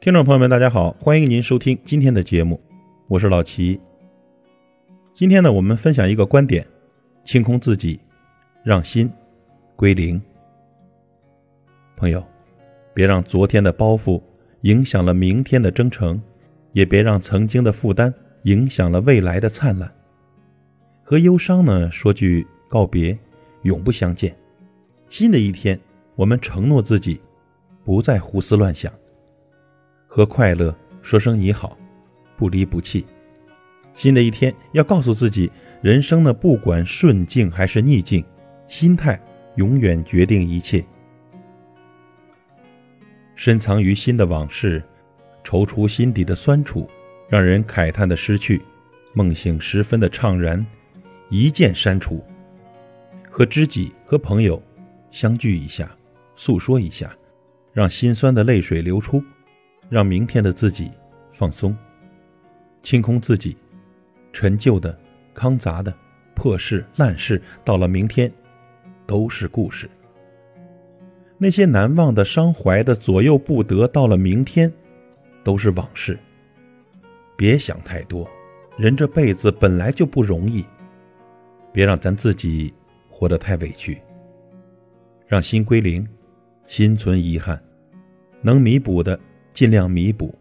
[0.00, 2.58] 听众朋友们，大家好，欢迎您收听今天的节目，
[3.06, 3.78] 我是老齐。
[5.12, 6.66] 今天呢，我们分享一个观点：
[7.22, 8.00] 清空自己，
[8.64, 9.10] 让心
[9.76, 10.18] 归零。
[11.98, 12.26] 朋友，
[12.94, 14.18] 别让昨天的包袱
[14.62, 16.18] 影响了明天的征程，
[16.72, 18.10] 也别让曾经的负担
[18.44, 19.92] 影响了未来的灿烂。
[21.02, 23.18] 和忧伤呢说句告别，
[23.64, 24.34] 永不相见。
[25.10, 25.78] 新的一天，
[26.14, 27.20] 我们承诺自己，
[27.84, 28.90] 不再胡思乱想。
[30.12, 31.78] 和快乐说声你好，
[32.36, 33.06] 不离不弃。
[33.94, 35.48] 新的一天要告诉自己，
[35.82, 38.24] 人生呢不管顺境还是逆境，
[38.66, 39.22] 心态
[39.54, 40.84] 永远决定一切。
[43.36, 44.82] 深藏于心的往事，
[45.44, 46.90] 踌躇心底的酸楚，
[47.28, 48.60] 让人慨叹的失去，
[49.14, 50.66] 梦醒时分的怅然，
[51.28, 52.20] 一键删除。
[53.30, 54.60] 和知己和朋友
[55.12, 55.88] 相聚一下，
[56.34, 57.16] 诉说一下，
[57.72, 59.22] 让心酸的泪水流出。
[59.90, 60.88] 让明天的自己
[61.32, 61.76] 放松，
[62.80, 63.56] 清空自己，
[64.32, 64.96] 陈旧的、
[65.34, 65.92] 康杂的、
[66.32, 68.32] 破事烂事，到了明天，
[69.04, 69.90] 都是故事。
[71.36, 74.72] 那些难忘的、伤怀的、左右不得，到了明天，
[75.42, 76.16] 都是往事。
[77.36, 78.30] 别想太多，
[78.78, 80.64] 人这辈子本来就不容易，
[81.72, 82.72] 别让咱自己
[83.08, 84.00] 活得太委屈。
[85.26, 86.06] 让心归零，
[86.68, 87.60] 心存遗憾，
[88.40, 89.18] 能弥补的。
[89.52, 90.34] 尽量弥补，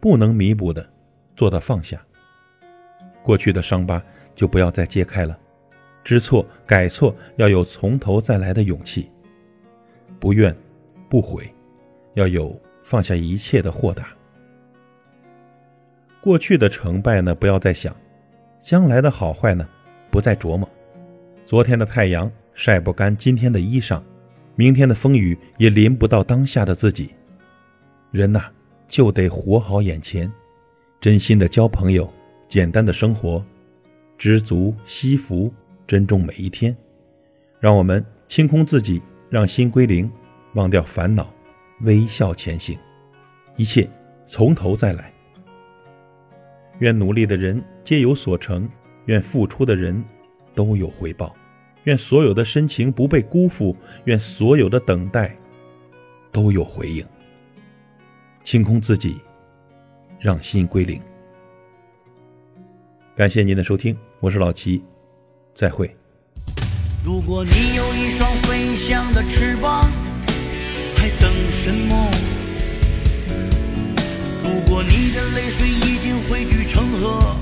[0.00, 0.88] 不能弥补的，
[1.36, 2.00] 做到放下。
[3.22, 4.02] 过去的伤疤
[4.34, 5.38] 就不要再揭开了，
[6.02, 9.10] 知错改错要有从头再来的勇气。
[10.20, 10.54] 不怨，
[11.08, 11.52] 不悔，
[12.14, 14.08] 要有放下一切的豁达。
[16.20, 17.92] 过去的成败呢，不要再想；
[18.62, 19.68] 将来的好坏呢，
[20.10, 20.68] 不再琢磨。
[21.44, 24.00] 昨天的太阳晒不干今天的衣裳，
[24.54, 27.14] 明天的风雨也淋不到当下的自己。
[28.14, 28.44] 人呐，
[28.86, 30.30] 就得活好眼前，
[31.00, 32.08] 真心的交朋友，
[32.46, 33.44] 简单的生活，
[34.16, 35.52] 知足惜福，
[35.84, 36.76] 珍重每一天。
[37.58, 40.08] 让我们清空自己，让心归零，
[40.52, 41.28] 忘掉烦恼，
[41.80, 42.78] 微笑前行，
[43.56, 43.90] 一切
[44.28, 45.12] 从头再来。
[46.78, 48.68] 愿努力的人皆有所成，
[49.06, 50.00] 愿付出的人
[50.54, 51.34] 都有回报，
[51.82, 55.36] 愿所有的深情不被辜负，愿所有的等待
[56.30, 57.04] 都有回应。
[58.44, 59.18] 清空自己，
[60.20, 61.00] 让心归零。
[63.16, 64.84] 感谢您的收听，我是老齐，
[65.54, 65.90] 再会。
[67.02, 69.88] 如果你有一双飞翔的翅膀，
[70.94, 72.10] 还等什么？
[74.42, 77.34] 如果你的泪水已经汇聚成河，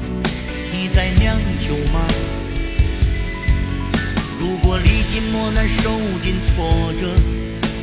[0.70, 2.06] 你在酿酒吗？
[4.38, 5.90] 如果历尽磨难，受
[6.20, 7.12] 尽挫折，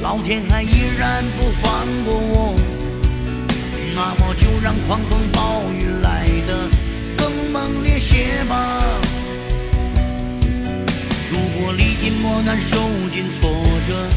[0.02, 2.59] 老天还依然不放过我。
[4.02, 6.70] 那么就让狂风暴雨来得
[7.18, 8.82] 更猛烈些吧。
[11.30, 12.80] 如果历尽磨难，受
[13.12, 13.52] 尽挫
[13.86, 14.08] 折，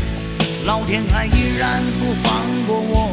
[0.66, 2.32] 老天还依然不放
[2.64, 3.10] 过我，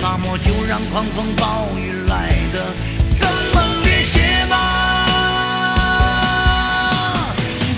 [0.00, 2.64] 那么就让狂风暴雨来得
[3.18, 4.54] 更猛烈些吧。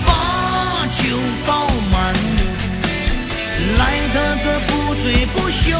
[0.05, 1.17] 把酒
[1.47, 2.13] 倒满，
[3.79, 5.79] 来得个不醉不休。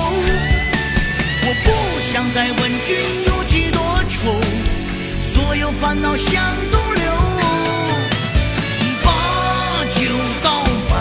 [1.41, 1.67] 我不
[2.01, 4.39] 想再问君有几多愁，
[5.33, 7.03] 所有烦恼向东流。
[9.03, 9.07] 把
[9.89, 10.01] 酒
[10.43, 10.93] 倒满，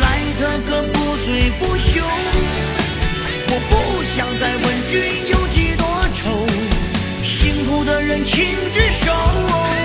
[0.00, 0.02] 来
[0.38, 2.02] 得个不醉不休。
[3.50, 3.72] 我不
[4.04, 6.46] 想再问君有几多愁，
[7.22, 9.77] 辛苦的人请举手。